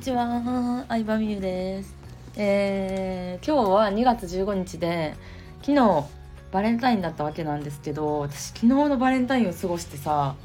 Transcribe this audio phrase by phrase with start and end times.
[0.00, 1.94] ちは、相葉美優です。
[2.34, 5.14] えー、今日は2月15日で、
[5.60, 6.04] 昨日
[6.50, 10.36] バレンタインだったわけなんですけど、私昨日のバレンタインを過ごしてさ、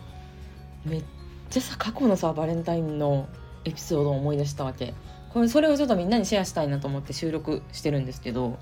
[0.83, 1.03] めっ
[1.49, 3.29] ちゃさ、過去のさ、バレンタインの
[3.63, 4.93] エピソードを思い出したわけ。
[5.33, 8.59] これ、それをちょっとみんなにシェアしたいなと思って収録してるんですけど、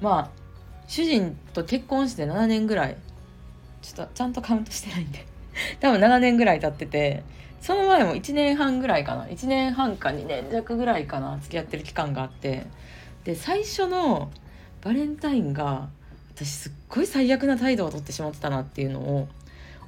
[0.00, 0.30] まあ、
[0.88, 2.96] 主人と結婚して7年ぐらい、
[3.80, 5.24] ちょっとちゃんとカウントしてないんで、
[5.80, 7.22] 多分7年ぐらい経ってて、
[7.60, 9.26] その前も1年半ぐらいかな。
[9.26, 12.66] 1年半か2年弱ぐらいかな付き合ってる期間があって。
[13.24, 14.30] で最初の
[14.82, 15.88] バレンタインが
[16.34, 19.28] 私すっごい最悪な態度をとってしまってたなっていうのを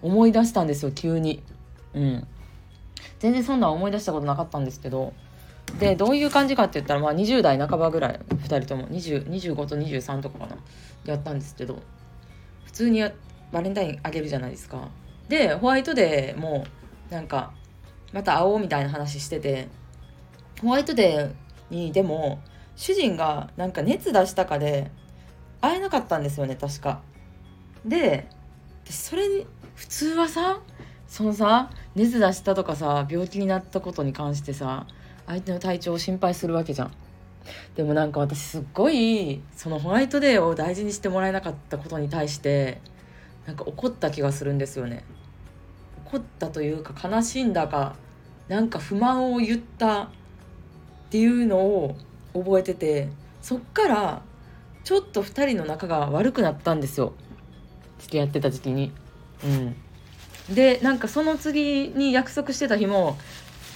[0.03, 1.43] 思い出したんですよ急に。
[1.95, 2.27] うん。
[3.21, 5.13] 全然そんなん思い出したことなかったんですけど。
[5.79, 8.89] でどういう感じかって言ったらまあ20代半ばぐらい2人とも。
[8.89, 10.57] 25と23とかかな。
[11.05, 11.81] やったんですけど。
[12.65, 13.05] 普通に
[13.53, 14.89] バレンタインあげるじゃないですか。
[15.29, 16.67] でホワイトデーも
[17.11, 17.53] なんか
[18.13, 19.69] また会おうみたいな話してて
[20.63, 22.41] ホワイトデーにでも
[22.77, 24.91] 主人がなんか熱出したかで
[25.61, 27.01] 会えなかったんですよね確か。
[27.85, 28.29] で
[28.89, 30.61] それに普通はさ
[31.07, 34.87] そのさ熱出したとかさ病気になったことに関してさ
[35.27, 36.93] 相手の体調を心配するわけじゃん。
[37.77, 42.81] でもなんか私すっごいそのホワイトデーを大事にしてもらえなかったことに対して
[43.47, 45.05] なんか怒った気がするんですよね。
[46.11, 47.95] 怒ったというか悲しんだか
[48.49, 50.09] なんか不満を言ったっ
[51.11, 51.97] ていうのを
[52.33, 53.09] 覚えてて
[53.43, 54.23] そっから
[54.85, 57.13] ちょっと2人の仲が悪くなったんですよ
[57.99, 58.93] 付き合ってた時期に。
[59.45, 59.47] う
[60.53, 63.17] ん、でなんかその次に約束してた日も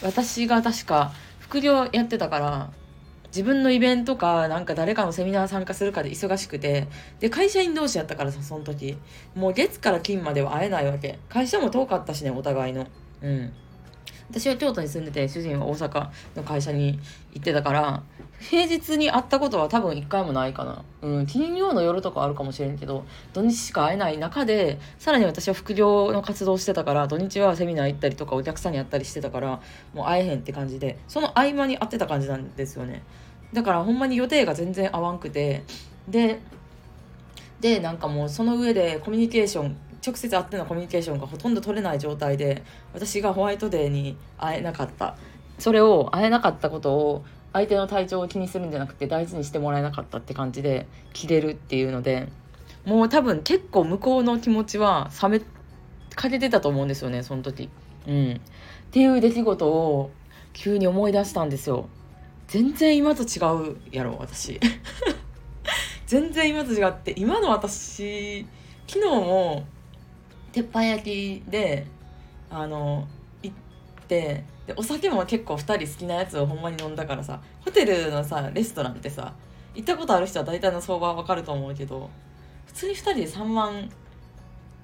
[0.03, 2.71] 私が確か副業やってたから
[3.35, 6.87] 自分のイベントかなんか誰かのセミナー参加するかで忙しくて
[7.19, 8.99] で会社員同士やったからさその時。
[9.35, 11.19] もう月から金までは会えないわけ。
[11.29, 12.87] 会社も遠かったしねお互いの。
[13.23, 13.53] うん。
[14.33, 16.99] 私は京都に住んでて主人は大阪の会社に
[17.35, 18.03] 行ってたから
[18.41, 20.83] 平日に会ったことは多分一回もないかな。
[21.03, 23.05] うん金曜の夜とかあるかもしれんけど
[23.35, 29.61] 土日しか会えない中でさらに私は副業の活動してたから土日はセミナー行ったりとかお客さんに会ったりしてたから
[29.92, 33.03] もう会えへんって感じでその合間に会ってた感じなんですよね。
[33.53, 35.63] だからほんまに予定が全然合わんくて
[36.09, 36.41] で
[37.61, 45.17] でなんかもうその上でコミュニケーション直接会ってのコミュニケーションがほとんど取れない状態で私がホワイトデーに会えなかった
[45.58, 52.29] それを会えなかったことを相手の体調を気にするんじゃなくて大事にしてもらえなかったって感じで切れるっていうので
[52.85, 55.41] もう多分結構向こうの気持ちは冷め
[56.14, 57.68] かけてたと思うんですよねその時。
[58.07, 58.39] うん、っ
[58.91, 60.11] ていう出来事を
[60.52, 61.89] 急に思い出したんですよ。
[62.48, 63.39] 全然今と違
[63.70, 64.61] うやろ私
[66.07, 68.45] 全然今と違って今の私
[68.86, 69.64] 昨日も
[70.52, 71.86] 鉄板焼きで
[72.51, 73.07] あの
[73.42, 73.57] 行っ
[74.07, 79.35] てでお酒も結構2人好きなやつをほんまに飲んだからさホテルのさレストランってさ
[79.74, 82.11] 行ったことある人は大体の相場は分かると思うけど
[82.67, 83.91] 普通に2人で3万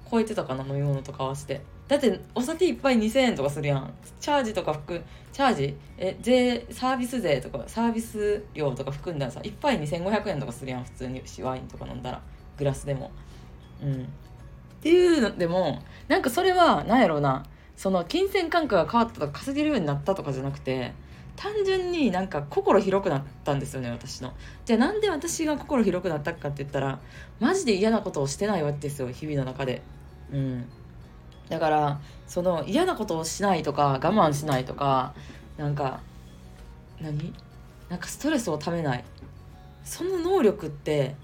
[0.09, 1.61] 超えてたかな飲み物とか合わせて。
[1.87, 3.93] だってお酒いっぱい2000円とかするやん。
[4.19, 11.21] チャージとか含チャージえ税サービス税とかサービス料とか含んだらさ1杯2500円とかするやん普通に。
[11.41, 12.21] ワインとか飲んだら。
[12.57, 13.11] グラスでも。
[13.81, 14.07] うん。
[14.79, 17.45] っていうのでもなんかそれは何やろうな。
[17.75, 20.91] その金銭感覚が変わったとか稼げるようになったとかじゃなくて
[21.37, 24.33] 単純になんか心広くなったんですよね私の。
[24.65, 26.99] じゃあなんで私が心広くなったかって言ったら
[27.39, 29.81] マジで嫌なことをしてないわけですよ日々の中で。
[30.33, 30.65] うん。
[31.47, 35.13] だからその嫌なことをしないとか我慢しないとか
[35.57, 36.01] なんか
[36.99, 37.33] 何？
[37.87, 39.05] なんかストレスをためない。
[39.85, 41.15] その能力って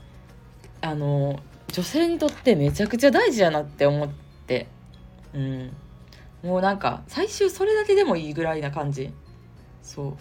[0.80, 1.42] あの
[1.76, 4.08] 女性にとってめちゃくちゃ大事やなって思っ
[4.48, 4.68] て。
[5.34, 5.76] うん。
[6.42, 9.12] もうなんか最終それだけでもいいぐらいな感じ。
[9.84, 10.16] そう。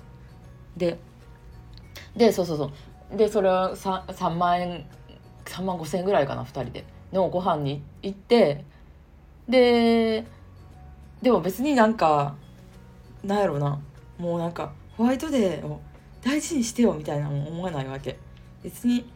[0.77, 0.99] で
[2.17, 2.73] でそうそうそ
[3.13, 3.17] う。
[3.17, 4.85] でそれは 3, 3万円
[5.45, 6.85] 3万5千円ぐらいかな2人で。
[7.13, 8.65] のご飯に行って
[9.49, 10.27] で
[11.23, 12.35] でも別になんか
[13.23, 13.81] なんやろうな。
[14.19, 15.81] もうなんかホワイトデーを
[16.21, 18.19] 大事にしてよみたいなの思わないわけ。
[18.65, 19.09] 別に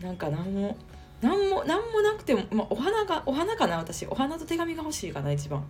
[0.00, 0.76] なんか何も
[1.22, 4.06] 何も何もなくても、まあ、お花がお花かな私。
[4.06, 5.64] お花と手紙が欲しいかな一番。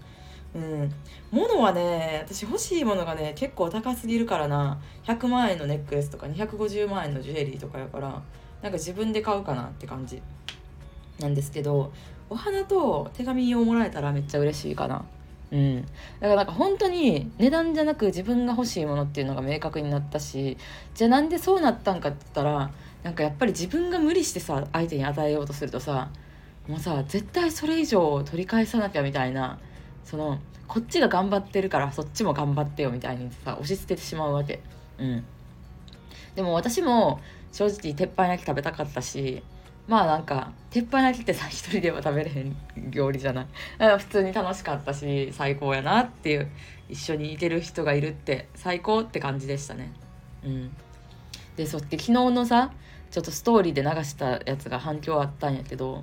[0.54, 0.92] うん。
[1.30, 4.80] 物はね私欲しいものがね結構高すぎるからな。
[5.04, 8.22] 100万円のネックレスとか250万円のジュエリーとかやから
[8.62, 10.22] なんか自分で買うかなって感じ。
[11.20, 11.92] なんですけど
[12.30, 15.04] お花と手紙をもらえたらめっちゃ嬉しいかな。
[15.52, 20.56] うん、だからなんか本当に値段じゃなく自分が欲しいものっていうのが明確になったし
[20.94, 22.70] じゃあなんでそうなったんかって言ったら
[23.02, 26.10] なんかやっぱり自分が無理してさ相手に与えようとするとさ
[26.68, 29.58] もうさ絶対それ以上取り返さなきゃみたいな
[30.04, 30.38] その
[30.68, 34.60] こっちが頑張ってるからそっちも頑張ってよみたいにさ押し付けてしまうわけ。
[34.98, 35.24] うん。
[36.34, 37.20] でも私も
[37.52, 39.42] 正直鉄板焼き食べたかったし
[39.86, 42.56] まあなんか鉄板焼きってさ一人では食べれへん
[42.90, 43.46] 料理じゃない。
[43.98, 46.48] 普通に楽しかったし最高やなっていう
[46.88, 49.92] 一緒にいてる人がいるって最高って感じでしたね。
[50.44, 50.70] うん。
[51.56, 52.72] でそって昨日のさ
[53.12, 56.02] ちょっとストーリーで流したやつが反響あったんやけど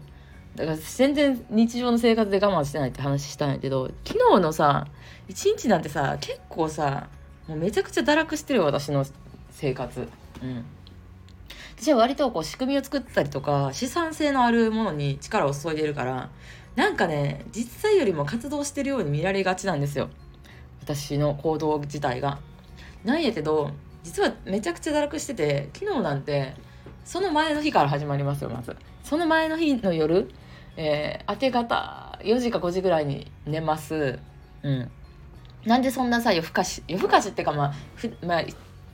[0.55, 4.87] だから全然日常の生活で我慢してないって話したんやけど昨日のさ
[5.27, 7.09] 一日なんてさ結構さ
[7.47, 9.05] もうめちゃくちゃ堕落してるよ私の
[9.49, 10.07] 生活。
[10.43, 10.65] うん。
[11.81, 16.29] 私は割とこう仕組みを作ったりとか資産性のあるものに力を注いでるから
[16.75, 20.09] なんかね実際よりも活動してるように見られがちなんですよ。
[20.81, 22.39] 私の行動自体が。
[23.03, 23.71] なんやけど
[24.03, 26.53] 実はめちゃくちゃ堕落してて昨日なんて
[27.09, 28.75] その前の日から始まりますよまず。
[29.03, 30.29] その前の日の夜、
[30.77, 34.19] えー、明け方4時か5時ぐらいに寝ます。
[34.61, 34.91] うん。
[35.65, 38.43] なんでそんなさ夜更かし夜更かしってかまあふ、まあ、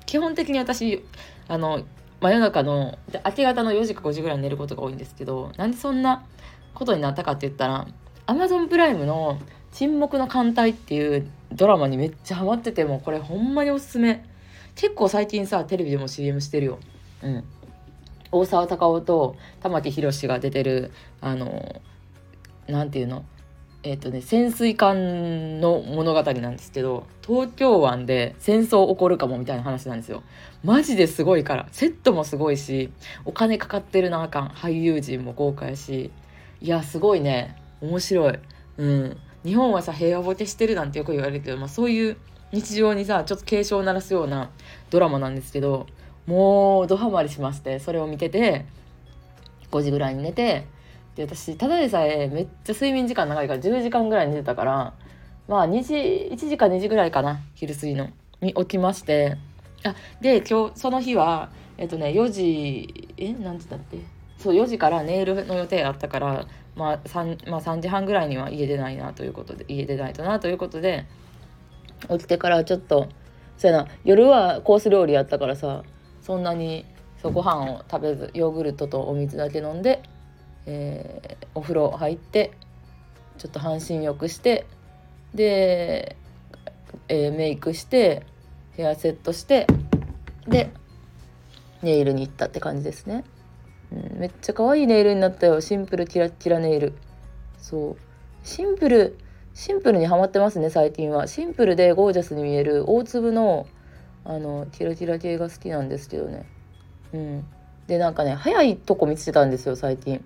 [0.06, 1.04] 基本的に私
[1.50, 1.84] あの
[2.22, 6.26] 真夜中の明け方の4時か5時ぐらいに寝ることが多いんですけどなんでそんな
[6.74, 7.86] ことになったかって言ったら
[8.28, 9.40] Amazon プライムの
[9.74, 14.24] 「沈黙の艦隊」っていうドラマにめっちゃハマっててもこれほんまにおすすめ。
[14.76, 16.80] 結構最近さテレビでも CM してるよ。
[17.22, 17.44] うん。
[18.36, 20.92] 大沢たかおと玉木宏が出てる
[21.22, 21.82] あの
[22.68, 23.26] 何て言うの
[23.84, 30.24] えっ、ー、とね潜水艦の物語なんですけど東京湾で戦争起こるかもみたいな話なんですよ。
[30.64, 32.92] マジですごいからセットもすごいし
[33.24, 36.12] お金かかってるなあかん俳優陣も豪華やし
[36.62, 38.40] いやすごいね面白い。
[38.78, 39.18] うん。
[39.46, 42.18] 日本はさ平和ボケしてるなんてよく言われるけど、まあ、そういう
[42.52, 44.50] 日常にさちょっと警鐘を鳴らすような
[44.90, 45.86] ドラマなんですけど
[46.28, 48.66] もうドハマりしましてそれを見てて
[49.72, 50.68] 5時ぐらいに寝て
[51.16, 54.94] で私ただでさえめっちゃ睡眠時間長いから10時間ぐらい寝てたから
[55.48, 55.94] まあ2時
[56.34, 58.10] 1時か2時ぐらいかな昼過ぎの
[58.42, 59.38] に起きまして。
[59.86, 64.00] あで今日その日はえっとね4時え何時だって
[64.38, 71.06] そう4時からネイルの予定あったからまあ 3, まあ、3時半ぐらいには家出ないなということで家出ないとなということで
[72.10, 73.08] 起きてからちょっと
[73.58, 75.84] そうやな夜はコース料理やったからさ
[76.26, 76.86] そんなに
[77.22, 80.02] そうご飯を食べずヨーグルトとお水だけ飲んで
[80.66, 82.52] えー、お風呂入って
[83.38, 84.66] ちょっと半身浴して
[85.34, 86.16] で、
[87.08, 88.26] えー、メイクして
[88.74, 89.68] ヘアセットして
[90.48, 90.72] で
[91.82, 93.24] ネイルに行ったって感じですね、
[93.92, 95.62] うん、めっちゃ可愛いネイルになったよ。
[95.62, 96.94] シンプルキラキラネイル。
[97.58, 97.98] そう。
[98.44, 99.18] シンプル
[99.54, 101.28] シンプルにはまってますね最近は。
[101.28, 103.68] シンプルでゴージャスに見える大粒の
[104.26, 106.46] あのキラキラ系が好きなんですけどね。
[107.14, 107.46] うん。
[107.88, 110.24] でなんかね早いとこ見つけたんですよ最近。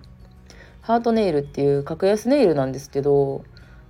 [0.80, 3.44] ハートネイルっていう格安ネイルなんですけど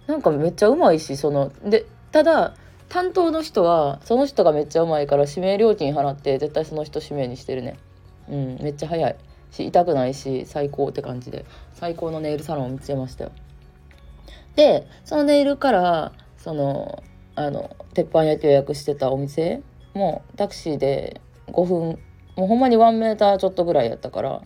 [0.09, 2.57] なんかめっちゃうまいしそのでただ
[2.89, 7.79] 担当の人はその人がめっちゃうまいから指名料金払って絶対その人指名にしてるね。
[8.29, 9.17] うんめっちゃ早い。
[9.53, 11.45] し痛くないし最高って感じで。
[11.75, 13.33] 最高のネイルサロンを見つけましたよ。
[14.57, 17.03] でそのネイルからその
[17.37, 19.63] あの鉄板焼き予約してたお店
[19.95, 21.99] もうタクシーで5分
[22.37, 24.43] もうほんまに1メーターちょっとぐらいやったから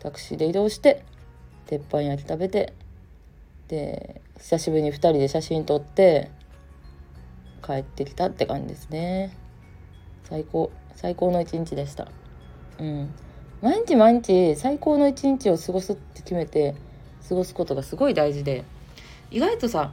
[0.00, 1.04] タクシーで移動して
[1.66, 2.72] 鉄板焼き食べて
[3.68, 6.30] で久しぶりに2人で写真撮って
[7.64, 9.36] 帰ってきたって感じですね。
[10.24, 12.08] 最高最高の一日でした。
[12.78, 13.14] うん。
[13.60, 16.74] 毎日毎日最高の一日を過ごすって決めて
[17.28, 18.64] 過ごすことがすごい大事で。
[19.30, 19.92] 意外とさ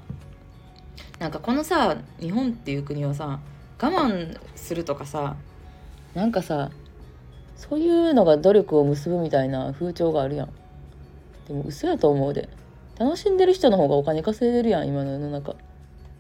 [1.20, 3.40] なんかこのさ日本っていう国はさ
[3.80, 5.36] 我慢するとかさ
[6.16, 6.72] なんかさ
[7.56, 10.50] そういうのが努力を結ぶみたいな風潮があるやん。
[11.48, 12.50] でも嘘やと思うで。
[13.00, 15.56] 楽しんでる人の方がお金稼いでるやん今の世の中。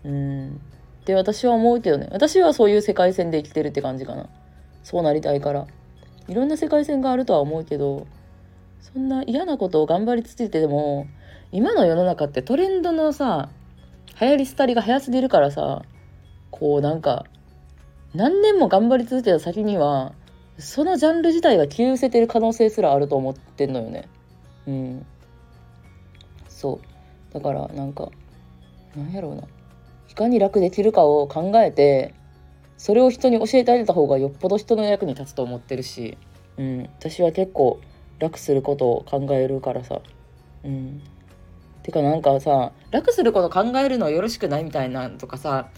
[0.03, 0.61] うん。
[1.01, 2.07] って私は思うけどね。
[2.11, 4.27] 私はそういう世界線で生きてるって感じかな。
[4.83, 5.67] そうなりたいから。
[6.27, 8.05] いろんな世界線があるとは思うけど
[8.81, 11.07] そんな嫌なことを頑張りつついてでも
[11.51, 13.49] 今の世の中ってトレンドのさ
[14.19, 15.83] 流行り廃りが早すぎるからさ
[16.51, 17.25] こうなんか
[18.17, 20.11] 何年も頑張り続けた先には
[20.57, 24.09] そのジャンル自体が消え失せてる可能性すらあると思ってんのよね。
[24.65, 25.05] うん。
[26.49, 27.33] そう。
[27.33, 28.09] だからなんか
[28.95, 29.43] なんやろうな。
[30.09, 32.15] いかに楽できるかを考えて
[32.75, 36.17] それを人に教えてあげた方がよっぽど人の役に立つと思ってるし、
[36.57, 37.79] うん、私は結構
[38.17, 40.01] 楽することを考えるからさ。
[40.63, 41.03] うん。
[41.83, 45.69] てかなんかさ楽すること考えるのよろしくないみたいなとかさ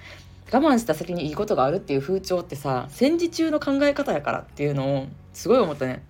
[0.52, 6.04] 我慢した先にいいことがあるっていう風潮ってさ戦時中の考え方やからっていうのをすごい思ったね。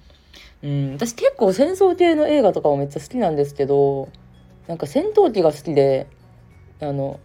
[0.61, 4.09] うん、私結構戦争系の映画とかもめっちゃ好きなんですけど
[4.67, 6.07] なんか戦闘機が好きで
[6.81, 7.19] あの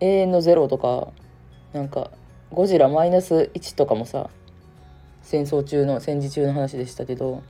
[0.00, 1.08] 永遠のゼロとか
[1.72, 2.10] なんか
[2.50, 4.30] ゴジラマイナス1とかもさ
[5.22, 7.42] 戦争中の戦時中の話でしたけど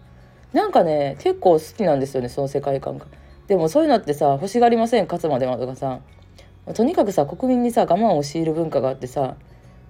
[0.53, 3.07] なんかね結構好きなんですよねその世界観が。
[3.49, 6.01] でもそういうのってさ欲しがりません勝つまではとかさ
[6.75, 9.37] とにかくさ国民にさ我慢を強いる文化があってさ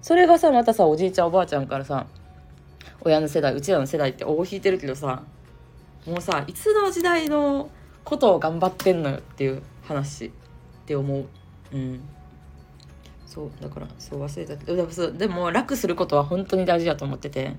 [0.01, 2.07] それがさまたさおじいちゃんおばあちゃんからさ
[3.01, 5.23] 親の世代うちらの世代って尾を引いてるけどさ
[6.05, 7.69] もうさいつの時代の
[8.03, 10.31] ことを頑張ってんのよっていう話っ
[10.85, 11.25] て思う。
[11.71, 12.01] うん。
[13.25, 17.55] そうだからそう忘れたけどでもでも楽することは本当に大事だと思ってて。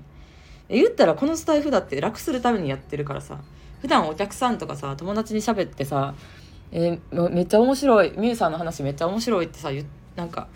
[0.69, 3.39] 言ったらこのスタイフだって楽するためにやってるからさ
[3.81, 6.15] 普段お客さんとかさ友達に喋ってさ
[6.71, 8.13] 「えー、めっちゃ面白い。
[8.17, 9.69] みゆさんの話めっちゃ面白い」ってさ
[10.15, 10.47] なんか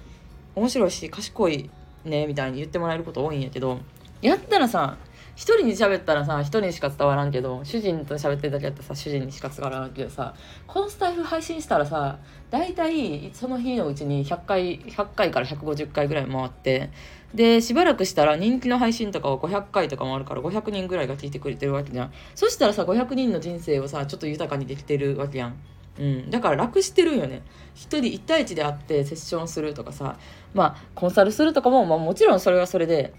[0.55, 1.69] 面白いし賢い
[2.05, 3.79] ねみたいに言ってもらえること多いんやけど。
[4.21, 4.97] やったらさ
[5.35, 10.33] 一人に喋ったらさ一人にしか伝わらんけど主人と喋ってるだけだったらさ主人にしか伝わらんけどさ
[10.67, 12.19] このスタイフ配信したらさ
[12.51, 16.89] 大体その日のうちに100回100回から150回ぐらい回って
[17.33, 22.13] でしばらくしたら人気の配信とかを500回とかもあるから500人ぐらいが聞いてくれてるわけじゃん。
[22.35, 25.55] そしたらさ500人の人生をさちょっと豊かにできてるわけやん。
[25.99, 27.43] うん、だから楽してるよね。
[27.75, 30.17] 一人1対1で会ってセッションするとかさ。
[30.53, 33.13] まあコンサルするとかも、まあ、もちろんそれはそれで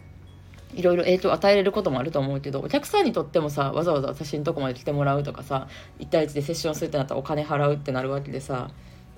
[0.74, 5.68] いろいろ影響与えれることもあると思うけどお客さんにとってもさわざわざ私のとこまで来てもらうとかさ
[5.98, 8.70] 1対1でセッションするってなったらお金払うってなるわけでさ、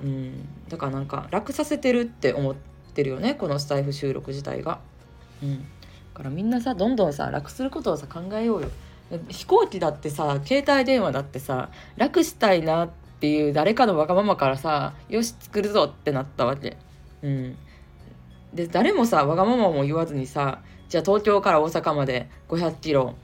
[0.03, 2.55] うん、だからなんか楽させてるって思っ
[2.95, 4.81] てるよねこのスタイフ収録自体が。
[5.43, 5.65] うん、だ
[6.15, 8.69] からみんなさどんどんさ楽することをさ考えようよ。
[9.29, 16.77] 飛行機だってさ携帯電話だってさ楽したいなってていう誰かのわがままからさよし作るぞってなったわけ。
[17.23, 17.57] うん、
[18.53, 23.15] で誰もさわがままも言わずにさじゃあ東京から大阪まで500キロ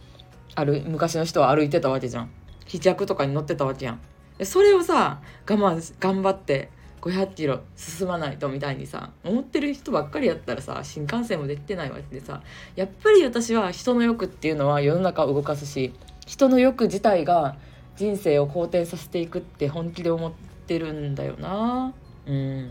[0.55, 2.31] ある昔の人は歩いてたわけじゃん。
[2.64, 4.00] 飛脚とかに乗ってたわけやん。
[4.45, 12.40] それをさ我慢頑張って500キロ進まないとみたいにさ思ってる人ばっかりやったらさ新幹線もできてないわけでさ
[12.76, 15.93] やっぱり私は人の欲っていうのは世の中を動かすし
[16.25, 17.57] 人の欲自体が
[17.99, 20.33] 人生を好転させていくって本気で思っ
[20.69, 21.93] てるんだよな。
[22.26, 22.71] うん。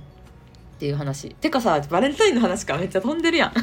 [0.78, 1.32] っていう話。
[1.32, 3.54] てかさバレンタインの話からめっちゃ飛んでるやん。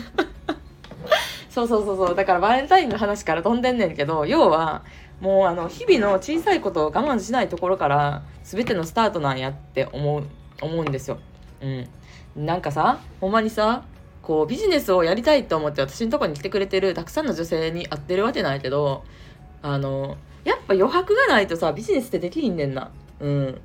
[1.48, 2.14] そうそうそうそう。
[2.14, 4.82] だからバレンタインの話から飛んでんねんけど要は
[5.22, 10.24] もうあの日々の小さいことを我慢しないところから全てのスタートなんやって思う
[10.60, 11.18] 思うんですよ。
[11.62, 11.88] うん、
[12.44, 13.84] なんかさほんまにさ
[14.20, 19.04] こうビジネスをやりたいと思って私のとこに来てくれてるたくさんの女性に会ってるわけないけど
[19.62, 22.90] あのやっぱ余白がないとさビジネスってできひんねんな。
[23.20, 23.60] うん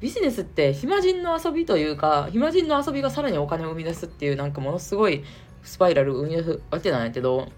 [0.00, 5.24] ビジネスって暇人の遊びというか暇人の遊びがさらにお金を生み出すっていうなんかものすごい
[5.64, 7.48] スパイラル生み出すわけなんやけど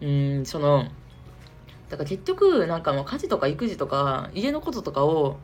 [0.00, 0.84] うんその
[1.88, 5.38] だから結局なんかもう家事とか育児とか家のこととかを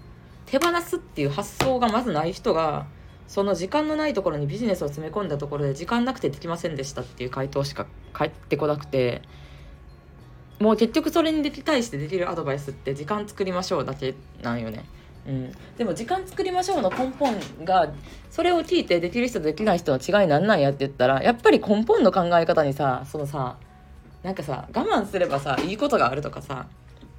[0.47, 2.87] 手放すっていう発想がまずない人が
[3.27, 9.21] その時間のないところにビジネスを詰め込んだところで時間なくてできませんでしたっていう回答しか返ってこなくて
[10.61, 14.85] もう結局それに対してできるアドバイスって時間作りましょうだけなんよね。
[15.27, 17.93] うん、でも時間作りましょうの根本が
[18.31, 23.57] それを聞いてできる人とできない人の違いなんなんやって言ったらやっぱり根本の考え方にさそのさ
[24.23, 26.67] なんかさ我慢すればさいいことがあるとかさ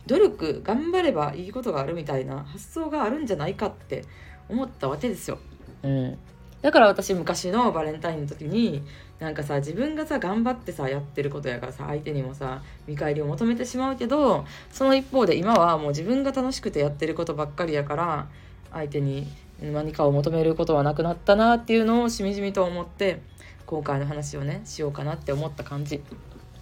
[0.08, 4.04] 努力頑張ればいいことがあるみたいな発想があるんじゃないかって
[4.50, 5.38] 思ったわけですよ。
[5.84, 6.18] うん、
[6.64, 8.82] だから私昔のバレンタインの時に
[9.20, 18.28] なんかさ自分がさ頑張ってさやってることやからさ相手にもさ見返りを求めてしまうけどその一方で今はもう自分が楽しくてやってることばっかりやから
[18.72, 19.28] 相手に
[19.62, 23.22] 何かを求めることはなくなったなっていうのをしみじみと思って
[23.66, 26.02] 今回の話をねしようかなって思った感じ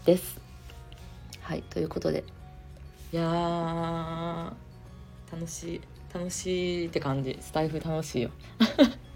[0.06, 0.42] です。
[1.42, 2.24] はいということで
[3.14, 4.52] いや
[5.32, 5.82] 楽しい
[6.14, 8.32] 楽しいって感じスタイフ楽しいよ。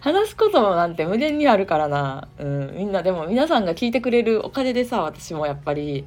[0.00, 6.06] 話すこともなんて無限にあるからな、うん、みんなでも皆さんが聞いてくれるお金でさ私もやっぱり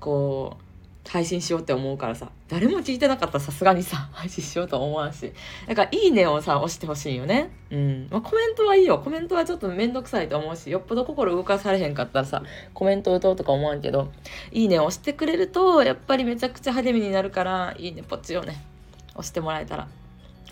[0.00, 0.62] こう
[1.08, 2.30] 配信しようって思うからさ。
[2.48, 5.32] 誰も聞いてなかったらさすがにさ 配信しようと思わんし。
[5.66, 7.50] だから「いいね」をさ押してほしいよね。
[7.70, 8.08] うん。
[8.10, 8.98] まあ、コメントはいいよ。
[8.98, 12.42] コメントはちょっとめんどくさいと思うしよっぽど心動かされへんかったらさ
[12.74, 14.12] コメント打とうとか思わんけど
[14.52, 18.72] 「いいね」を押してくれるとやっぱりめちゃくちゃ励みになるから「いいね」ポチをね。
[19.14, 19.88] 押してもらえたら、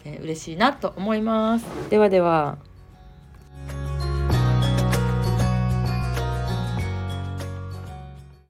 [0.04, 1.64] えー、嬉しいなと思います。
[1.90, 2.58] ではでは